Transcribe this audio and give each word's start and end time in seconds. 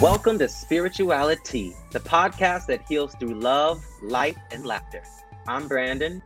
Welcome 0.00 0.38
to 0.40 0.48
Spirituality, 0.48 1.74
the 1.90 2.00
podcast 2.00 2.66
that 2.66 2.86
heals 2.86 3.14
through 3.14 3.32
love, 3.40 3.82
light, 4.02 4.36
and 4.50 4.66
laughter. 4.66 5.02
I'm 5.48 5.66
Brandon. 5.66 6.22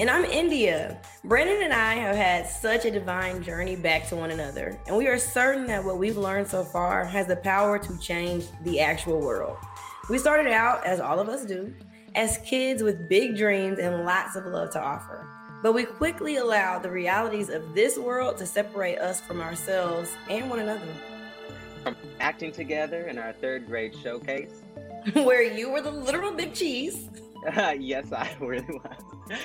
And 0.00 0.10
I'm 0.10 0.24
India. 0.24 1.00
Brandon 1.22 1.62
and 1.62 1.72
I 1.72 1.94
have 1.94 2.16
had 2.16 2.48
such 2.48 2.84
a 2.84 2.90
divine 2.90 3.44
journey 3.44 3.76
back 3.76 4.08
to 4.08 4.16
one 4.16 4.32
another, 4.32 4.76
and 4.88 4.96
we 4.96 5.06
are 5.06 5.18
certain 5.18 5.68
that 5.68 5.84
what 5.84 5.98
we've 5.98 6.16
learned 6.16 6.48
so 6.48 6.64
far 6.64 7.04
has 7.04 7.28
the 7.28 7.36
power 7.36 7.78
to 7.78 7.98
change 8.00 8.46
the 8.64 8.80
actual 8.80 9.20
world. 9.20 9.56
We 10.10 10.18
started 10.18 10.50
out, 10.50 10.84
as 10.84 10.98
all 10.98 11.20
of 11.20 11.28
us 11.28 11.44
do, 11.44 11.72
as 12.16 12.38
kids 12.38 12.82
with 12.82 13.08
big 13.08 13.36
dreams 13.36 13.78
and 13.78 14.04
lots 14.04 14.34
of 14.34 14.46
love 14.46 14.72
to 14.72 14.82
offer. 14.82 15.28
But 15.62 15.74
we 15.74 15.84
quickly 15.84 16.38
allowed 16.38 16.82
the 16.82 16.90
realities 16.90 17.50
of 17.50 17.72
this 17.72 17.96
world 17.96 18.36
to 18.38 18.46
separate 18.46 18.98
us 18.98 19.20
from 19.20 19.40
ourselves 19.40 20.10
and 20.28 20.50
one 20.50 20.58
another 20.58 20.92
from 21.82 21.96
acting 22.20 22.52
together 22.52 23.06
in 23.06 23.18
our 23.18 23.32
third 23.32 23.66
grade 23.66 23.94
showcase. 24.02 24.62
Where 25.14 25.42
you 25.42 25.70
were 25.70 25.80
the 25.80 25.90
literal 25.90 26.32
big 26.32 26.54
cheese. 26.54 27.08
Uh, 27.56 27.74
yes, 27.78 28.12
I 28.12 28.36
really 28.40 28.64
was. 28.68 29.38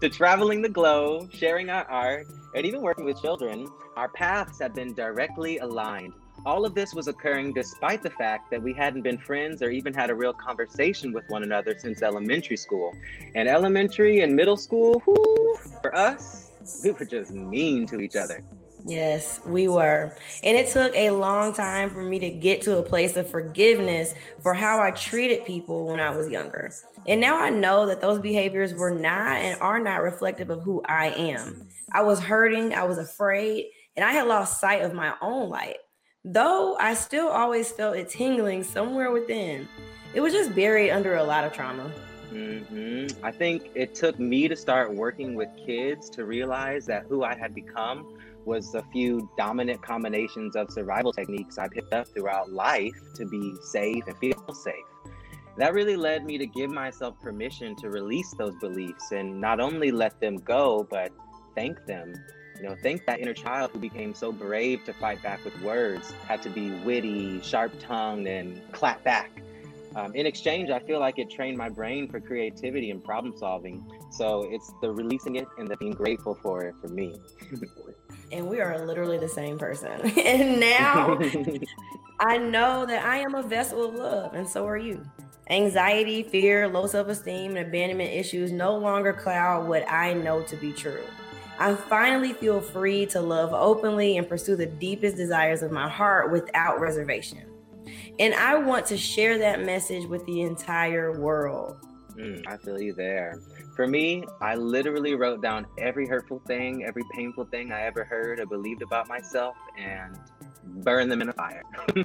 to 0.00 0.08
traveling 0.08 0.62
the 0.62 0.68
globe, 0.68 1.30
sharing 1.32 1.68
our 1.68 1.84
art, 1.84 2.26
and 2.54 2.64
even 2.64 2.80
working 2.80 3.04
with 3.04 3.20
children, 3.20 3.68
our 3.96 4.08
paths 4.08 4.58
have 4.60 4.74
been 4.74 4.94
directly 4.94 5.58
aligned. 5.58 6.14
All 6.46 6.64
of 6.64 6.74
this 6.74 6.94
was 6.94 7.08
occurring 7.08 7.52
despite 7.52 8.02
the 8.02 8.10
fact 8.10 8.50
that 8.50 8.62
we 8.62 8.72
hadn't 8.72 9.02
been 9.02 9.18
friends 9.18 9.62
or 9.62 9.70
even 9.70 9.92
had 9.92 10.10
a 10.10 10.14
real 10.14 10.32
conversation 10.32 11.12
with 11.12 11.24
one 11.28 11.42
another 11.42 11.74
since 11.78 12.02
elementary 12.02 12.56
school. 12.56 12.94
And 13.34 13.48
elementary 13.48 14.20
and 14.20 14.34
middle 14.34 14.56
school, 14.56 15.02
whoo, 15.06 15.56
for 15.80 15.94
us, 15.94 16.50
we 16.82 16.90
were 16.90 17.04
just 17.04 17.32
mean 17.32 17.86
to 17.86 18.00
each 18.00 18.16
other. 18.16 18.42
Yes, 18.86 19.40
we 19.46 19.66
were. 19.66 20.14
And 20.42 20.58
it 20.58 20.68
took 20.68 20.94
a 20.94 21.10
long 21.10 21.54
time 21.54 21.88
for 21.88 22.02
me 22.02 22.18
to 22.18 22.28
get 22.28 22.60
to 22.62 22.76
a 22.76 22.82
place 22.82 23.16
of 23.16 23.30
forgiveness 23.30 24.14
for 24.42 24.52
how 24.52 24.78
I 24.78 24.90
treated 24.90 25.46
people 25.46 25.86
when 25.86 26.00
I 26.00 26.10
was 26.10 26.28
younger. 26.28 26.70
And 27.06 27.18
now 27.18 27.38
I 27.38 27.48
know 27.48 27.86
that 27.86 28.02
those 28.02 28.18
behaviors 28.18 28.74
were 28.74 28.90
not 28.90 29.38
and 29.38 29.58
are 29.62 29.78
not 29.78 30.02
reflective 30.02 30.50
of 30.50 30.62
who 30.62 30.82
I 30.84 31.06
am. 31.06 31.66
I 31.92 32.02
was 32.02 32.20
hurting, 32.20 32.74
I 32.74 32.84
was 32.84 32.98
afraid, 32.98 33.66
and 33.96 34.04
I 34.04 34.12
had 34.12 34.26
lost 34.26 34.60
sight 34.60 34.82
of 34.82 34.92
my 34.92 35.14
own 35.22 35.48
light. 35.48 35.78
Though 36.22 36.76
I 36.76 36.92
still 36.92 37.28
always 37.28 37.70
felt 37.70 37.96
it 37.96 38.10
tingling 38.10 38.64
somewhere 38.64 39.10
within, 39.12 39.66
it 40.12 40.20
was 40.20 40.34
just 40.34 40.54
buried 40.54 40.90
under 40.90 41.16
a 41.16 41.24
lot 41.24 41.44
of 41.44 41.54
trauma. 41.54 41.90
Mm-hmm. 42.34 43.24
I 43.24 43.30
think 43.30 43.70
it 43.74 43.94
took 43.94 44.18
me 44.18 44.48
to 44.48 44.56
start 44.56 44.92
working 44.92 45.34
with 45.34 45.48
kids 45.64 46.10
to 46.10 46.24
realize 46.24 46.84
that 46.86 47.04
who 47.08 47.22
I 47.22 47.36
had 47.36 47.54
become 47.54 48.18
was 48.44 48.74
a 48.74 48.82
few 48.92 49.30
dominant 49.38 49.80
combinations 49.82 50.56
of 50.56 50.70
survival 50.70 51.12
techniques 51.12 51.58
I 51.58 51.68
picked 51.68 51.92
up 51.92 52.08
throughout 52.08 52.52
life 52.52 53.00
to 53.14 53.24
be 53.24 53.54
safe 53.62 54.04
and 54.06 54.16
feel 54.18 54.44
safe. 54.52 54.74
That 55.56 55.72
really 55.72 55.96
led 55.96 56.24
me 56.24 56.36
to 56.38 56.46
give 56.46 56.70
myself 56.70 57.14
permission 57.20 57.76
to 57.76 57.88
release 57.88 58.34
those 58.36 58.56
beliefs 58.56 59.12
and 59.12 59.40
not 59.40 59.60
only 59.60 59.92
let 59.92 60.20
them 60.20 60.36
go, 60.38 60.86
but 60.90 61.12
thank 61.54 61.86
them. 61.86 62.12
You 62.56 62.64
know, 62.64 62.76
thank 62.82 63.06
that 63.06 63.20
inner 63.20 63.34
child 63.34 63.70
who 63.72 63.78
became 63.78 64.14
so 64.14 64.32
brave 64.32 64.84
to 64.84 64.92
fight 64.92 65.22
back 65.22 65.44
with 65.44 65.60
words, 65.62 66.12
had 66.26 66.42
to 66.42 66.50
be 66.50 66.70
witty, 66.84 67.40
sharp 67.42 67.72
tongued, 67.78 68.26
and 68.26 68.60
clap 68.72 69.04
back. 69.04 69.43
Um, 69.96 70.14
in 70.14 70.26
exchange, 70.26 70.70
I 70.70 70.80
feel 70.80 70.98
like 70.98 71.18
it 71.18 71.30
trained 71.30 71.56
my 71.56 71.68
brain 71.68 72.08
for 72.08 72.20
creativity 72.20 72.90
and 72.90 73.02
problem 73.02 73.36
solving. 73.36 73.84
So 74.10 74.48
it's 74.50 74.72
the 74.80 74.90
releasing 74.90 75.36
it 75.36 75.46
and 75.58 75.68
the 75.68 75.76
being 75.76 75.92
grateful 75.92 76.34
for 76.42 76.64
it 76.64 76.74
for 76.80 76.88
me. 76.88 77.14
and 78.32 78.48
we 78.48 78.60
are 78.60 78.84
literally 78.84 79.18
the 79.18 79.28
same 79.28 79.58
person. 79.58 80.00
and 80.18 80.58
now 80.58 81.18
I 82.20 82.38
know 82.38 82.86
that 82.86 83.04
I 83.04 83.18
am 83.18 83.34
a 83.34 83.42
vessel 83.42 83.84
of 83.84 83.94
love, 83.94 84.34
and 84.34 84.48
so 84.48 84.66
are 84.66 84.76
you. 84.76 85.04
Anxiety, 85.50 86.22
fear, 86.22 86.66
low 86.68 86.86
self 86.86 87.08
esteem, 87.08 87.56
and 87.56 87.66
abandonment 87.68 88.10
issues 88.10 88.50
no 88.50 88.76
longer 88.76 89.12
cloud 89.12 89.68
what 89.68 89.88
I 89.90 90.14
know 90.14 90.42
to 90.42 90.56
be 90.56 90.72
true. 90.72 91.04
I 91.58 91.74
finally 91.74 92.32
feel 92.32 92.60
free 92.60 93.06
to 93.06 93.20
love 93.20 93.52
openly 93.52 94.16
and 94.16 94.28
pursue 94.28 94.56
the 94.56 94.66
deepest 94.66 95.16
desires 95.16 95.62
of 95.62 95.70
my 95.70 95.88
heart 95.88 96.32
without 96.32 96.80
reservation. 96.80 97.53
And 98.18 98.34
I 98.34 98.56
want 98.56 98.86
to 98.86 98.96
share 98.96 99.38
that 99.38 99.64
message 99.64 100.06
with 100.06 100.24
the 100.26 100.42
entire 100.42 101.18
world. 101.18 101.78
Mm, 102.16 102.46
I 102.46 102.56
feel 102.58 102.80
you 102.80 102.92
there. 102.92 103.40
For 103.74 103.88
me, 103.88 104.24
I 104.40 104.54
literally 104.54 105.14
wrote 105.14 105.42
down 105.42 105.66
every 105.78 106.06
hurtful 106.06 106.40
thing, 106.46 106.84
every 106.84 107.02
painful 107.12 107.46
thing 107.46 107.72
I 107.72 107.82
ever 107.82 108.04
heard 108.04 108.38
or 108.38 108.46
believed 108.46 108.82
about 108.82 109.08
myself 109.08 109.56
and 109.76 110.16
burned 110.84 111.10
them 111.10 111.22
in 111.22 111.28
a 111.28 111.32
fire. 111.32 111.62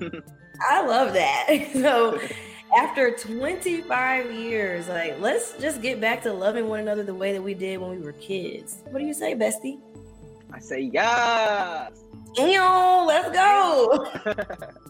I 0.69 0.85
love 0.85 1.13
that. 1.13 1.47
So, 1.73 2.19
after 2.77 3.11
25 3.11 4.31
years, 4.31 4.87
like, 4.87 5.19
let's 5.19 5.53
just 5.53 5.81
get 5.81 5.99
back 5.99 6.21
to 6.23 6.33
loving 6.33 6.67
one 6.67 6.79
another 6.79 7.03
the 7.03 7.15
way 7.15 7.33
that 7.33 7.41
we 7.41 7.53
did 7.53 7.79
when 7.79 7.89
we 7.91 7.97
were 7.97 8.13
kids. 8.13 8.83
What 8.89 8.99
do 8.99 9.05
you 9.05 9.13
say, 9.13 9.33
bestie? 9.33 9.79
I 10.51 10.59
say 10.59 10.81
yes. 10.81 11.91
Ew, 12.37 13.05
let's 13.07 13.29
go. 13.31 14.07